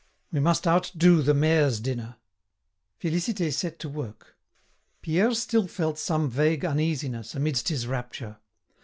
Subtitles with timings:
[0.31, 2.15] We must outdo the mayor's dinner."
[2.99, 4.35] Félicité set to work.
[5.03, 8.37] Pierre still felt some vague uneasiness amidst his rapture.